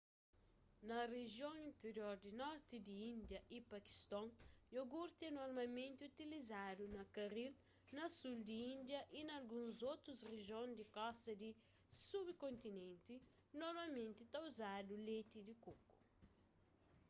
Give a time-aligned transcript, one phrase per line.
[0.89, 4.25] na rijion interior di norti di índia y pakiston
[4.75, 7.51] iogurti é normalmenti utilizadu na karil
[7.95, 11.49] na sul di índia y na alguns otus rijion di kosta di
[12.09, 13.15] subkontinenti
[13.61, 15.93] normalmenti ta uzadu leti di koku